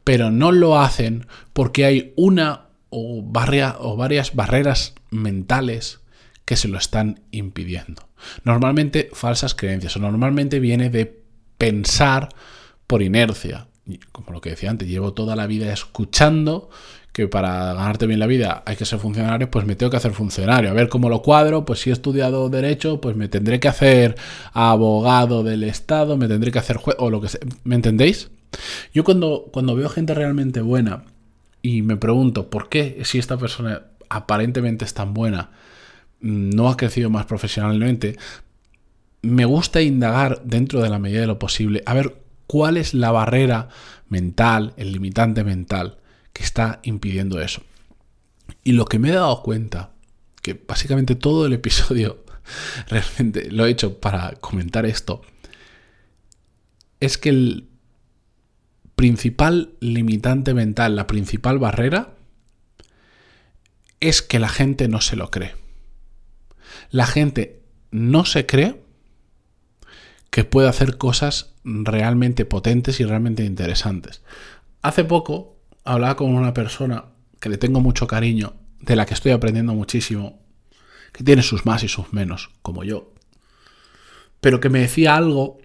pero 0.04 0.30
no 0.30 0.52
lo 0.52 0.78
hacen 0.78 1.26
porque 1.52 1.84
hay 1.84 2.12
una 2.16 2.68
o, 2.88 3.18
o 3.20 3.96
varias 3.96 4.34
barreras 4.34 4.94
mentales 5.10 6.00
que 6.44 6.56
se 6.56 6.68
lo 6.68 6.78
están 6.78 7.20
impidiendo. 7.30 8.08
Normalmente 8.44 9.10
falsas 9.12 9.54
creencias 9.54 9.96
o 9.96 10.00
normalmente 10.00 10.60
viene 10.60 10.90
de 10.90 11.22
pensar 11.58 12.28
por 12.86 13.02
inercia. 13.02 13.68
Como 14.12 14.32
lo 14.32 14.40
que 14.40 14.50
decía 14.50 14.70
antes, 14.70 14.88
llevo 14.88 15.12
toda 15.12 15.36
la 15.36 15.46
vida 15.46 15.72
escuchando 15.72 16.70
que 17.14 17.28
para 17.28 17.72
ganarte 17.74 18.08
bien 18.08 18.18
la 18.18 18.26
vida 18.26 18.64
hay 18.66 18.74
que 18.74 18.84
ser 18.84 18.98
funcionario, 18.98 19.48
pues 19.48 19.64
me 19.64 19.76
tengo 19.76 19.88
que 19.88 19.96
hacer 19.96 20.10
funcionario. 20.10 20.68
A 20.68 20.72
ver 20.72 20.88
cómo 20.88 21.08
lo 21.08 21.22
cuadro, 21.22 21.64
pues 21.64 21.78
si 21.78 21.90
he 21.90 21.92
estudiado 21.92 22.48
derecho, 22.48 23.00
pues 23.00 23.14
me 23.14 23.28
tendré 23.28 23.60
que 23.60 23.68
hacer 23.68 24.16
abogado 24.52 25.44
del 25.44 25.62
Estado, 25.62 26.16
me 26.16 26.26
tendré 26.26 26.50
que 26.50 26.58
hacer 26.58 26.76
juez 26.76 26.96
o 26.98 27.10
lo 27.10 27.20
que 27.20 27.28
sea. 27.28 27.40
¿Me 27.62 27.76
entendéis? 27.76 28.32
Yo 28.92 29.04
cuando, 29.04 29.48
cuando 29.52 29.76
veo 29.76 29.88
gente 29.88 30.12
realmente 30.12 30.60
buena 30.60 31.04
y 31.62 31.82
me 31.82 31.96
pregunto 31.96 32.50
por 32.50 32.68
qué 32.68 33.00
si 33.04 33.20
esta 33.20 33.36
persona 33.36 33.82
aparentemente 34.08 34.84
es 34.84 34.92
tan 34.92 35.14
buena, 35.14 35.50
no 36.18 36.68
ha 36.68 36.76
crecido 36.76 37.10
más 37.10 37.26
profesionalmente, 37.26 38.18
me 39.22 39.44
gusta 39.44 39.82
indagar 39.82 40.42
dentro 40.42 40.82
de 40.82 40.90
la 40.90 40.98
medida 40.98 41.20
de 41.20 41.28
lo 41.28 41.38
posible, 41.38 41.84
a 41.86 41.94
ver 41.94 42.16
cuál 42.48 42.76
es 42.76 42.92
la 42.92 43.12
barrera 43.12 43.68
mental, 44.08 44.74
el 44.76 44.90
limitante 44.90 45.44
mental 45.44 45.98
que 46.34 46.42
está 46.42 46.80
impidiendo 46.82 47.40
eso. 47.40 47.62
Y 48.62 48.72
lo 48.72 48.84
que 48.84 48.98
me 48.98 49.08
he 49.08 49.14
dado 49.14 49.42
cuenta, 49.42 49.92
que 50.42 50.52
básicamente 50.52 51.14
todo 51.14 51.46
el 51.46 51.54
episodio 51.54 52.22
realmente 52.88 53.50
lo 53.50 53.64
he 53.64 53.70
hecho 53.70 53.98
para 54.00 54.32
comentar 54.32 54.84
esto, 54.84 55.22
es 57.00 57.16
que 57.16 57.30
el 57.30 57.68
principal 58.94 59.74
limitante 59.80 60.52
mental, 60.52 60.96
la 60.96 61.06
principal 61.06 61.58
barrera, 61.58 62.14
es 64.00 64.20
que 64.20 64.38
la 64.38 64.48
gente 64.48 64.88
no 64.88 65.00
se 65.00 65.16
lo 65.16 65.30
cree. 65.30 65.54
la 66.90 67.06
gente 67.06 67.62
no 67.90 68.24
se 68.24 68.44
cree 68.46 68.82
que 70.30 70.44
puede 70.44 70.68
hacer 70.68 70.98
cosas 70.98 71.54
realmente 71.64 72.44
potentes 72.44 73.00
y 73.00 73.04
realmente 73.04 73.44
interesantes. 73.44 74.22
Hace 74.82 75.04
poco 75.04 75.53
hablaba 75.84 76.16
con 76.16 76.34
una 76.34 76.54
persona 76.54 77.04
que 77.40 77.48
le 77.48 77.58
tengo 77.58 77.80
mucho 77.80 78.06
cariño, 78.06 78.54
de 78.80 78.96
la 78.96 79.06
que 79.06 79.14
estoy 79.14 79.32
aprendiendo 79.32 79.74
muchísimo, 79.74 80.42
que 81.12 81.24
tiene 81.24 81.42
sus 81.42 81.64
más 81.66 81.82
y 81.84 81.88
sus 81.88 82.12
menos, 82.12 82.50
como 82.62 82.84
yo, 82.84 83.12
pero 84.40 84.60
que 84.60 84.68
me 84.68 84.80
decía 84.80 85.16
algo 85.16 85.58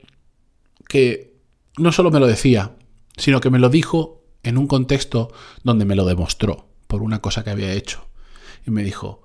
que 0.88 1.38
no 1.78 1.92
solo 1.92 2.12
me 2.12 2.20
lo 2.20 2.28
decía, 2.28 2.76
sino 3.18 3.42
que 3.42 3.50
me 3.50 3.60
lo 3.60 3.70
dijo 3.70 4.24
en 4.44 4.58
un 4.58 4.68
contexto 4.68 5.34
donde 5.64 5.86
me 5.86 5.96
lo 5.96 6.06
demostró 6.06 6.70
por 6.88 7.02
una 7.02 7.20
cosa 7.20 7.44
que 7.44 7.50
había 7.50 7.74
hecho. 7.74 8.08
Y 8.66 8.72
me 8.72 8.84
dijo, 8.84 9.22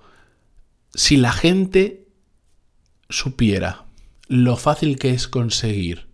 si 0.93 1.17
la 1.17 1.31
gente 1.31 2.07
supiera 3.09 3.85
lo 4.27 4.57
fácil 4.57 4.97
que 4.97 5.11
es 5.11 5.27
conseguir 5.27 6.04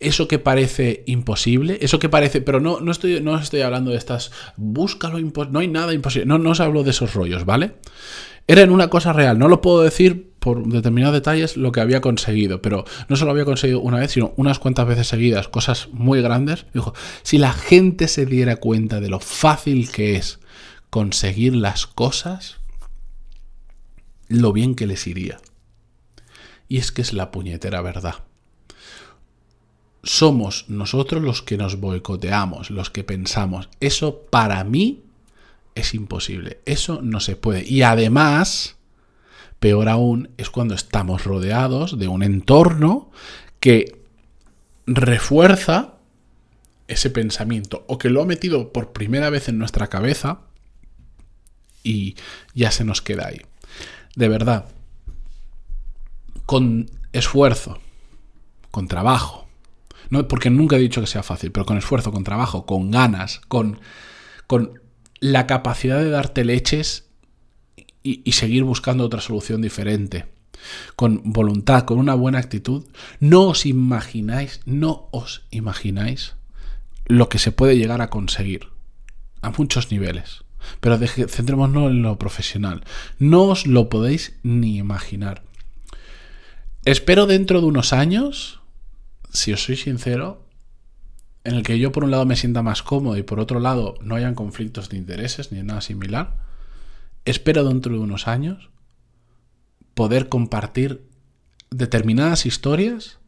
eso 0.00 0.26
que 0.26 0.38
parece 0.38 1.04
imposible, 1.06 1.78
eso 1.82 1.98
que 1.98 2.08
parece, 2.08 2.40
pero 2.40 2.58
no, 2.58 2.80
no, 2.80 2.90
estoy, 2.90 3.20
no 3.20 3.38
estoy 3.38 3.60
hablando 3.60 3.90
de 3.90 3.98
estas, 3.98 4.32
búscalo, 4.56 5.18
no 5.20 5.58
hay 5.58 5.68
nada 5.68 5.92
imposible, 5.92 6.26
no, 6.26 6.38
no 6.38 6.50
os 6.50 6.60
hablo 6.60 6.82
de 6.82 6.90
esos 6.90 7.14
rollos, 7.14 7.44
¿vale? 7.44 7.74
Era 8.46 8.62
en 8.62 8.70
una 8.70 8.88
cosa 8.88 9.12
real, 9.12 9.38
no 9.38 9.46
lo 9.46 9.60
puedo 9.60 9.82
decir 9.82 10.32
por 10.40 10.66
determinados 10.66 11.14
detalles 11.14 11.56
lo 11.56 11.70
que 11.70 11.80
había 11.80 12.00
conseguido, 12.00 12.62
pero 12.62 12.84
no 13.08 13.16
solo 13.16 13.30
había 13.30 13.44
conseguido 13.44 13.80
una 13.80 13.98
vez, 13.98 14.12
sino 14.12 14.32
unas 14.36 14.58
cuantas 14.58 14.88
veces 14.88 15.06
seguidas, 15.06 15.48
cosas 15.48 15.88
muy 15.92 16.22
grandes. 16.22 16.64
Dijo, 16.72 16.94
si 17.22 17.38
la 17.38 17.52
gente 17.52 18.08
se 18.08 18.26
diera 18.26 18.56
cuenta 18.56 19.00
de 19.00 19.10
lo 19.10 19.20
fácil 19.20 19.90
que 19.92 20.16
es 20.16 20.40
conseguir 20.88 21.54
las 21.54 21.86
cosas, 21.86 22.56
lo 24.28 24.52
bien 24.52 24.74
que 24.74 24.86
les 24.86 25.06
iría. 25.06 25.38
Y 26.68 26.78
es 26.78 26.90
que 26.90 27.02
es 27.02 27.12
la 27.12 27.30
puñetera 27.30 27.82
verdad. 27.82 28.14
Somos 30.02 30.64
nosotros 30.68 31.22
los 31.22 31.42
que 31.42 31.56
nos 31.56 31.78
boicoteamos, 31.78 32.70
los 32.70 32.90
que 32.90 33.04
pensamos. 33.04 33.68
Eso 33.80 34.22
para 34.30 34.62
mí 34.64 35.02
es 35.74 35.94
imposible. 35.94 36.60
Eso 36.64 37.00
no 37.02 37.20
se 37.20 37.36
puede. 37.36 37.64
Y 37.68 37.82
además, 37.82 38.76
peor 39.58 39.88
aún, 39.88 40.30
es 40.38 40.50
cuando 40.50 40.74
estamos 40.74 41.24
rodeados 41.24 41.98
de 41.98 42.08
un 42.08 42.22
entorno 42.22 43.10
que 43.60 44.00
refuerza 44.86 45.94
ese 46.88 47.10
pensamiento 47.10 47.84
o 47.86 47.98
que 47.98 48.10
lo 48.10 48.22
ha 48.22 48.26
metido 48.26 48.72
por 48.72 48.92
primera 48.92 49.30
vez 49.30 49.48
en 49.48 49.58
nuestra 49.58 49.88
cabeza 49.88 50.40
y 51.84 52.16
ya 52.54 52.70
se 52.70 52.84
nos 52.84 53.00
queda 53.00 53.28
ahí 53.28 53.42
de 54.14 54.28
verdad, 54.28 54.66
con 56.46 56.90
esfuerzo, 57.12 57.78
con 58.70 58.88
trabajo, 58.88 59.46
no, 60.10 60.26
porque 60.28 60.50
nunca 60.50 60.76
he 60.76 60.80
dicho 60.80 61.00
que 61.00 61.06
sea 61.06 61.22
fácil, 61.22 61.52
pero 61.52 61.64
con 61.64 61.78
esfuerzo, 61.78 62.12
con 62.12 62.24
trabajo, 62.24 62.66
con 62.66 62.90
ganas, 62.90 63.40
con, 63.48 63.80
con 64.46 64.80
la 65.20 65.46
capacidad 65.46 65.98
de 65.98 66.10
darte 66.10 66.44
leches 66.44 67.08
y, 68.02 68.22
y 68.24 68.32
seguir 68.32 68.64
buscando 68.64 69.04
otra 69.04 69.20
solución 69.20 69.62
diferente, 69.62 70.26
con 70.96 71.22
voluntad, 71.24 71.84
con 71.84 71.98
una 71.98 72.14
buena 72.14 72.38
actitud, 72.38 72.84
no 73.20 73.42
os 73.42 73.66
imagináis, 73.66 74.60
no 74.66 75.08
os 75.12 75.42
imagináis 75.50 76.34
lo 77.06 77.28
que 77.28 77.38
se 77.38 77.52
puede 77.52 77.76
llegar 77.76 78.02
a 78.02 78.10
conseguir 78.10 78.68
a 79.42 79.50
muchos 79.50 79.90
niveles. 79.90 80.44
Pero 80.80 80.98
centrémonos 80.98 81.90
en 81.90 82.02
lo 82.02 82.18
profesional. 82.18 82.84
No 83.18 83.44
os 83.44 83.66
lo 83.66 83.88
podéis 83.88 84.38
ni 84.42 84.76
imaginar. 84.76 85.42
Espero 86.84 87.26
dentro 87.26 87.60
de 87.60 87.66
unos 87.66 87.92
años, 87.92 88.59
si 89.32 89.52
os 89.52 89.62
soy 89.62 89.76
sincero, 89.76 90.46
en 91.44 91.54
el 91.54 91.62
que 91.62 91.78
yo 91.78 91.92
por 91.92 92.04
un 92.04 92.10
lado 92.10 92.26
me 92.26 92.36
sienta 92.36 92.62
más 92.62 92.82
cómodo 92.82 93.16
y 93.16 93.22
por 93.22 93.40
otro 93.40 93.60
lado 93.60 93.94
no 94.02 94.14
hayan 94.14 94.34
conflictos 94.34 94.88
de 94.88 94.98
intereses 94.98 95.52
ni 95.52 95.62
nada 95.62 95.80
similar. 95.80 96.36
Espero 97.24 97.64
dentro 97.64 97.92
de 97.92 98.00
unos 98.00 98.28
años 98.28 98.70
poder 99.94 100.28
compartir 100.28 101.06
determinadas 101.70 102.46
historias 102.46 103.18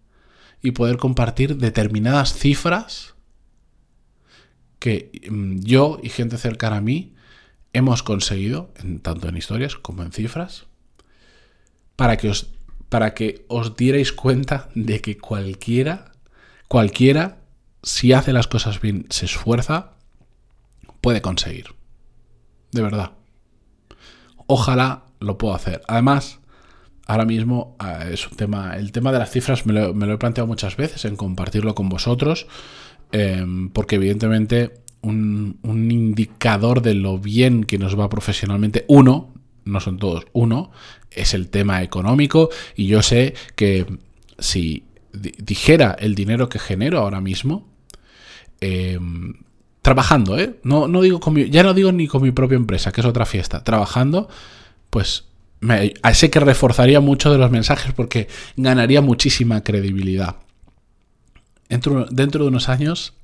y 0.62 0.72
poder 0.72 0.96
compartir 0.96 1.56
determinadas 1.56 2.34
cifras 2.34 3.14
que 4.78 5.10
mm, 5.30 5.60
yo 5.60 5.98
y 6.02 6.08
gente 6.08 6.38
cercana 6.38 6.78
a 6.78 6.80
mí 6.80 7.14
hemos 7.72 8.02
conseguido, 8.02 8.72
tanto 9.02 9.28
en 9.28 9.36
historias 9.36 9.76
como 9.76 10.02
en 10.02 10.12
cifras, 10.12 10.66
para 11.96 12.16
que 12.16 12.28
os, 12.28 12.48
para 12.92 13.14
que 13.14 13.46
os 13.48 13.74
dierais 13.74 14.12
cuenta 14.12 14.68
de 14.74 15.00
que 15.00 15.16
cualquiera, 15.16 16.12
cualquiera, 16.68 17.38
si 17.82 18.12
hace 18.12 18.34
las 18.34 18.48
cosas 18.48 18.82
bien, 18.82 19.06
se 19.08 19.24
esfuerza, 19.24 19.94
puede 21.00 21.22
conseguir. 21.22 21.68
De 22.70 22.82
verdad. 22.82 23.12
Ojalá 24.46 25.04
lo 25.20 25.38
pueda 25.38 25.56
hacer. 25.56 25.80
Además, 25.88 26.40
ahora 27.06 27.24
mismo 27.24 27.76
ah, 27.78 28.04
es 28.10 28.30
un 28.30 28.36
tema. 28.36 28.76
El 28.76 28.92
tema 28.92 29.10
de 29.10 29.20
las 29.20 29.30
cifras 29.30 29.64
me 29.64 29.72
lo, 29.72 30.12
he 30.12 30.18
planteado 30.18 30.46
muchas 30.46 30.76
veces 30.76 31.06
en 31.06 31.16
compartirlo 31.16 31.74
con 31.74 31.88
vosotros. 31.88 32.46
Em, 33.10 33.70
porque 33.70 33.96
evidentemente 33.96 34.82
un, 35.00 35.58
indicador 35.64 36.82
de 36.82 36.92
lo 36.92 37.18
bien 37.18 37.64
que 37.64 37.78
nos 37.78 37.98
va 37.98 38.10
profesionalmente. 38.10 38.84
Uno, 38.86 39.32
no 39.64 39.80
son 39.80 39.98
todos, 39.98 40.26
uno, 40.32 40.70
es 41.10 41.34
el 41.34 41.48
tema 41.48 41.82
económico 41.82 42.50
y 42.76 42.86
yo 42.86 43.02
sé 43.02 43.34
que 43.56 43.86
si 44.38 44.84
dijera 45.12 45.96
el 45.98 46.14
dinero 46.14 46.48
que 46.48 46.58
genero 46.58 46.98
ahora 46.98 47.20
mismo, 47.20 47.68
em, 48.60 49.34
trabajando, 49.82 50.38
¿eh? 50.38 50.58
No, 50.62 50.88
no 50.88 51.02
digo 51.02 51.20
ya 51.50 51.62
no 51.62 51.74
digo 51.74 51.92
ni 51.92 52.06
con 52.06 52.22
mi 52.22 52.30
propia 52.30 52.56
empresa, 52.56 52.92
que 52.92 53.00
es 53.00 53.06
otra 53.06 53.26
fiesta, 53.26 53.64
trabajando, 53.64 54.28
pues 54.90 55.24
me, 55.60 55.94
sé 56.14 56.30
que 56.30 56.40
reforzaría 56.40 57.00
mucho 57.00 57.30
de 57.30 57.38
los 57.38 57.50
mensajes 57.50 57.92
porque 57.92 58.28
ganaría 58.56 59.00
muchísima 59.00 59.62
credibilidad. 59.62 60.36
Dentro, 61.68 62.06
dentro 62.10 62.44
de 62.44 62.48
unos 62.48 62.68
años 62.68 63.14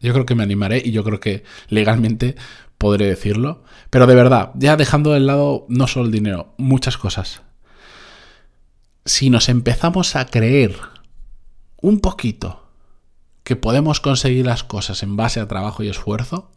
yo 0.00 0.12
creo 0.12 0.26
que 0.26 0.34
me 0.34 0.42
animaré 0.42 0.82
y 0.84 0.92
yo 0.92 1.02
creo 1.04 1.20
que 1.20 1.44
legalmente 1.68 2.36
podré 2.78 3.06
decirlo. 3.06 3.62
Pero 3.90 4.06
de 4.06 4.14
verdad, 4.14 4.52
ya 4.54 4.76
dejando 4.76 5.12
de 5.12 5.20
lado 5.20 5.66
no 5.68 5.86
solo 5.86 6.06
el 6.06 6.12
dinero, 6.12 6.54
muchas 6.56 6.96
cosas. 6.96 7.42
Si 9.04 9.30
nos 9.30 9.48
empezamos 9.48 10.16
a 10.16 10.26
creer 10.26 10.76
un 11.80 12.00
poquito 12.00 12.68
que 13.42 13.56
podemos 13.56 14.00
conseguir 14.00 14.46
las 14.46 14.64
cosas 14.64 15.02
en 15.02 15.16
base 15.16 15.40
a 15.40 15.48
trabajo 15.48 15.82
y 15.82 15.88
esfuerzo, 15.88 16.50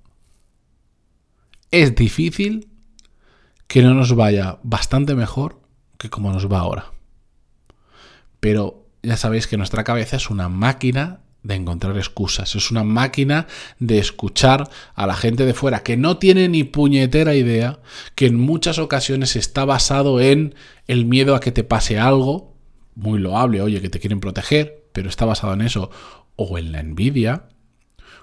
es 1.72 1.96
difícil 1.96 2.70
que 3.68 3.82
no 3.82 3.94
nos 3.94 4.14
vaya 4.16 4.60
bastante 4.64 5.16
mejor 5.16 5.62
que 5.98 6.10
como 6.10 6.32
nos 6.34 6.52
va 6.52 6.60
ahora. 6.60 6.92
Pero 8.42 8.86
ya 9.02 9.16
sabéis 9.16 9.48
que 9.48 9.58
nuestra 9.58 9.84
cabeza 9.84 10.18
es 10.18 10.30
una 10.30 10.50
máquina 10.50 11.22
de 11.44 11.56
encontrar 11.56 11.98
excusas, 11.98 12.56
es 12.56 12.70
una 12.70 12.84
máquina 12.84 13.48
de 13.80 13.98
escuchar 13.98 14.70
a 14.94 15.08
la 15.08 15.16
gente 15.16 15.46
de 15.46 15.54
fuera 15.54 15.82
que 15.82 15.98
no 15.98 16.18
tiene 16.18 16.48
ni 16.50 16.64
puñetera 16.64 17.34
idea, 17.36 17.80
que 18.16 18.28
en 18.28 18.36
muchas 18.36 18.78
ocasiones 18.78 19.36
está 19.36 19.66
basado 19.66 20.22
en 20.22 20.56
el 20.88 21.06
miedo 21.06 21.36
a 21.36 21.40
que 21.40 21.52
te 21.52 21.64
pase 21.64 22.00
algo, 22.00 22.56
muy 22.96 23.20
loable, 23.20 23.62
oye, 23.62 23.82
que 23.82 23.90
te 23.90 24.00
quieren 24.00 24.20
proteger, 24.20 24.86
pero 24.94 25.10
está 25.10 25.26
basado 25.26 25.54
en 25.54 25.62
eso, 25.62 25.90
o 26.36 26.58
en 26.58 26.72
la 26.72 26.80
envidia, 26.80 27.48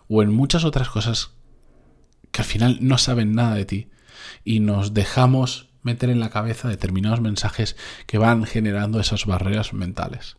o 0.09 0.23
en 0.23 0.33
muchas 0.33 0.65
otras 0.65 0.89
cosas 0.89 1.33
que 2.31 2.43
al 2.43 2.47
final 2.47 2.79
no 2.81 2.99
saben 2.99 3.35
nada 3.35 3.55
de 3.55 3.65
ti 3.65 3.89
y 4.45 4.61
nos 4.61 4.95
dejamos 4.95 5.69
meter 5.83 6.11
en 6.11 6.21
la 6.21 6.31
cabeza 6.31 6.69
determinados 6.69 7.21
mensajes 7.21 7.77
que 8.07 8.19
van 8.19 8.45
generando 8.45 9.01
esas 9.01 9.27
barreras 9.27 9.73
mentales. 9.73 10.37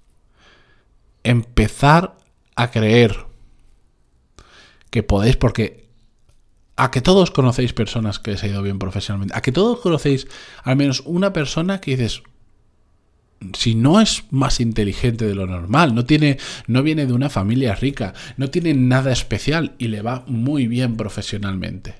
Empezar 1.23 2.17
a 2.59 2.71
creer 2.71 3.25
que 4.89 5.01
podéis, 5.01 5.37
porque 5.37 5.87
a 6.75 6.91
que 6.91 7.01
todos 7.01 7.31
conocéis 7.31 7.71
personas 7.71 8.19
que 8.19 8.31
les 8.31 8.43
ha 8.43 8.47
ido 8.47 8.61
bien 8.61 8.79
profesionalmente, 8.79 9.33
a 9.35 9.41
que 9.41 9.53
todos 9.53 9.79
conocéis 9.79 10.27
al 10.63 10.75
menos 10.75 11.01
una 11.05 11.31
persona 11.31 11.79
que 11.79 11.91
dices, 11.91 12.21
si 13.53 13.75
no 13.75 14.01
es 14.01 14.25
más 14.29 14.59
inteligente 14.59 15.25
de 15.25 15.35
lo 15.35 15.47
normal, 15.47 15.95
no 15.95 16.03
tiene, 16.03 16.37
no 16.67 16.83
viene 16.83 17.05
de 17.05 17.13
una 17.13 17.29
familia 17.29 17.75
rica, 17.75 18.13
no 18.35 18.49
tiene 18.49 18.73
nada 18.73 19.13
especial 19.13 19.75
y 19.77 19.87
le 19.87 20.01
va 20.01 20.25
muy 20.27 20.67
bien 20.67 20.97
profesionalmente. 20.97 21.95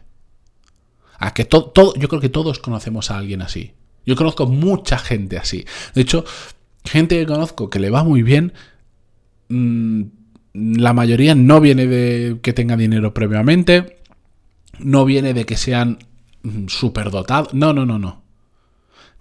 A 1.19 1.33
que 1.33 1.45
todo, 1.45 1.93
yo 1.95 2.09
creo 2.09 2.19
que 2.19 2.27
todos 2.27 2.59
conocemos 2.59 3.11
a 3.11 3.17
alguien 3.17 3.41
así. 3.41 3.73
Yo 4.05 4.17
conozco 4.17 4.45
mucha 4.45 4.97
gente 4.97 5.37
así. 5.37 5.65
De 5.93 6.01
hecho, 6.01 6.25
gente 6.83 7.17
que 7.17 7.25
conozco 7.25 7.69
que 7.69 7.79
le 7.79 7.89
va 7.89 8.03
muy 8.03 8.23
bien, 8.23 8.51
mm, 9.47 10.18
la 10.79 10.93
mayoría 10.93 11.35
no 11.35 11.61
viene 11.61 11.87
de 11.87 12.39
que 12.41 12.53
tenga 12.53 12.77
dinero 12.77 13.13
previamente, 13.13 13.97
no 14.79 15.05
viene 15.05 15.33
de 15.33 15.45
que 15.45 15.57
sean 15.57 15.99
mm, 16.43 16.67
superdotados, 16.67 17.53
no, 17.53 17.73
no, 17.73 17.85
no, 17.85 17.99
no. 17.99 18.23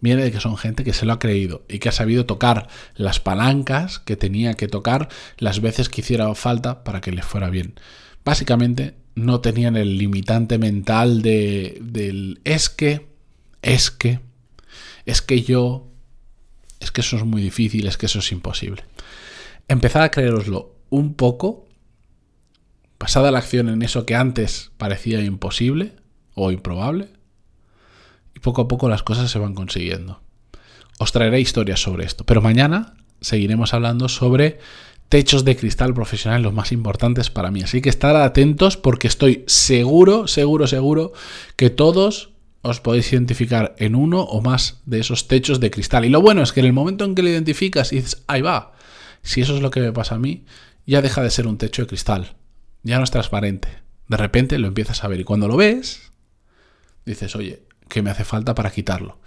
viene 0.01 0.23
de 0.23 0.33
que 0.33 0.41
son 0.41 0.57
gente 0.57 0.85
que 0.85 0.93
se 0.93 1.07
lo 1.07 1.13
ha 1.13 1.19
creído 1.19 1.65
y 1.69 1.79
que 1.79 1.89
ha 1.89 1.93
sabido 1.93 2.27
tocar 2.27 2.69
las 2.95 3.21
palancas 3.21 3.99
que 3.99 4.17
tenía 4.17 4.55
que 4.55 4.69
tocar 4.69 5.09
las 5.39 5.61
veces 5.61 5.89
que 5.89 6.01
hiciera 6.01 6.33
falta 6.35 6.85
para 6.85 7.01
que 7.01 7.13
les 7.13 7.25
fuera 7.25 7.51
bien. 7.51 7.75
Básicamente 8.25 8.95
no 9.15 9.41
tenían 9.41 9.77
el 9.77 9.99
limitante 9.99 10.59
mental 10.59 11.23
de, 11.23 11.79
del 11.81 12.41
es 12.45 12.69
que, 12.69 13.09
es 13.63 13.91
que, 13.91 14.21
es 15.07 15.23
que 15.23 15.43
yo, 15.43 15.89
es 16.79 16.93
que 16.93 17.01
eso 17.01 17.17
es 17.17 17.25
muy 17.25 17.43
difícil, 17.43 17.87
es 17.87 17.97
que 17.97 18.07
eso 18.07 18.21
es 18.21 18.31
imposible. 18.31 18.85
Empezad 19.67 20.03
a 20.03 20.11
creeroslo 20.11 20.78
un 20.91 21.15
poco, 21.15 21.67
pasada 22.99 23.31
la 23.31 23.39
acción 23.39 23.69
en 23.69 23.83
eso 23.83 24.07
que 24.07 24.15
antes 24.15 24.73
parecía 24.77 25.23
imposible 25.23 25.93
o 26.35 26.51
improbable, 26.51 27.09
y 28.35 28.41
poco 28.41 28.63
a 28.63 28.69
poco 28.69 28.89
las 28.89 29.03
cosas 29.03 29.31
se 29.31 29.39
van 29.39 29.55
consiguiendo. 29.55 30.21
Os 30.99 31.13
traeré 31.13 31.41
historias 31.41 31.81
sobre 31.81 32.05
esto, 32.05 32.25
pero 32.25 32.43
mañana 32.43 32.95
seguiremos 33.21 33.75
hablando 33.75 34.09
sobre 34.09 34.59
techos 35.09 35.45
de 35.45 35.57
cristal 35.57 35.95
profesional 35.95 36.43
los 36.43 36.53
más 36.53 36.73
importantes 36.73 37.31
para 37.31 37.51
mí. 37.51 37.63
Así 37.63 37.81
que 37.81 37.89
estar 37.89 38.15
atentos 38.17 38.77
porque 38.77 39.09
estoy 39.09 39.45
seguro, 39.47 40.27
seguro, 40.27 40.67
seguro 40.67 41.13
que 41.57 41.71
todos 41.71 42.31
os 42.63 42.81
podéis 42.81 43.13
identificar 43.13 43.75
en 43.79 43.95
uno 43.95 44.23
o 44.23 44.43
más 44.43 44.81
de 44.85 45.01
esos 45.01 45.29
techos 45.29 45.61
de 45.61 45.71
cristal. 45.71 46.05
Y 46.05 46.09
lo 46.09 46.21
bueno 46.21 46.43
es 46.43 46.53
que 46.53 46.61
en 46.61 46.67
el 46.67 46.73
momento 46.73 47.05
en 47.05 47.15
que 47.15 47.23
lo 47.23 47.29
identificas 47.29 47.93
y 47.93 47.97
dices, 47.97 48.23
ahí 48.27 48.43
va, 48.43 48.73
si 49.23 49.41
eso 49.41 49.55
es 49.55 49.63
lo 49.63 49.71
que 49.71 49.81
me 49.81 49.93
pasa 49.93 50.17
a 50.17 50.19
mí, 50.19 50.45
ya 50.89 51.03
deja 51.03 51.23
de 51.23 51.31
ser 51.31 51.47
un 51.47 51.59
techo 51.59 51.83
de 51.83 51.89
cristal. 51.89 52.35
Ya 52.83 52.97
no 52.97 53.05
es 53.05 53.11
transparente. 53.11 53.69
De 54.09 54.17
repente 54.17 54.59
lo 54.59 54.69
empiezas 54.69 55.05
a 55.05 55.09
ver 55.09 55.21
y 55.21 55.25
cuando 55.25 55.47
lo 55.47 55.57
ves, 55.57 56.11
dices, 57.05 57.37
oye, 57.37 57.63
¿qué 57.89 58.01
me 58.01 58.11
hace 58.11 58.25
falta 58.25 58.55
para 58.55 58.71
quitarlo? 58.71 59.19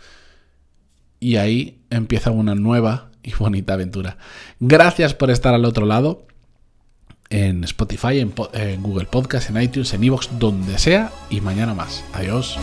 Y 1.19 1.35
ahí 1.35 1.83
empieza 1.91 2.31
una 2.31 2.55
nueva 2.55 3.11
y 3.21 3.33
bonita 3.33 3.73
aventura. 3.73 4.17
Gracias 4.59 5.13
por 5.13 5.29
estar 5.29 5.53
al 5.53 5.65
otro 5.65 5.85
lado. 5.85 6.25
En 7.29 7.63
Spotify, 7.63 8.19
en, 8.19 8.33
Google 8.81 9.05
Podcast, 9.05 9.51
en 9.51 9.61
iTunes, 9.61 9.93
en 9.93 10.03
Evox, 10.03 10.29
donde 10.39 10.79
sea. 10.79 11.11
Y 11.29 11.41
mañana 11.41 11.75
más. 11.75 12.03
Adiós. 12.13 12.57